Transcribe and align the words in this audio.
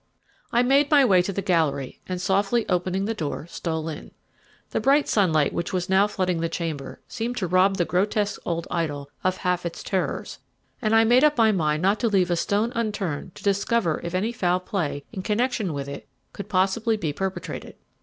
I 0.51 0.63
made 0.63 0.89
my 0.89 1.05
way 1.05 1.21
to 1.21 1.31
the 1.31 1.43
gallery, 1.43 1.99
and 2.09 2.19
softly 2.19 2.67
opening 2.67 3.05
the 3.05 3.13
door, 3.13 3.45
stole 3.45 3.87
in. 3.87 4.09
The 4.71 4.79
bright 4.81 5.07
sunlight 5.07 5.53
which 5.53 5.73
was 5.73 5.89
now 5.91 6.07
flooding 6.07 6.41
the 6.41 6.49
chamber 6.49 6.99
seemed 7.07 7.37
to 7.37 7.45
rob 7.45 7.77
the 7.77 7.85
grotesque 7.85 8.41
old 8.43 8.65
idol 8.71 9.11
of 9.23 9.37
half 9.37 9.63
its 9.63 9.83
terrors, 9.83 10.39
and 10.81 10.95
I 10.95 11.03
made 11.03 11.23
up 11.23 11.37
my 11.37 11.51
mind 11.51 11.83
not 11.83 11.99
to 11.99 12.07
leave 12.07 12.31
a 12.31 12.35
stone 12.35 12.71
unturned 12.73 13.35
to 13.35 13.43
discover 13.43 14.01
if 14.03 14.15
any 14.15 14.31
foul 14.31 14.59
play 14.59 15.03
in 15.13 15.21
connection 15.21 15.71
with 15.71 15.87
it 15.87 16.07
could 16.33 16.49
possibly 16.49 16.97
be 16.97 17.13
perpetrated. 17.13 17.75